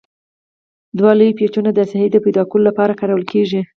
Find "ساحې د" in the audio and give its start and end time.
1.91-2.17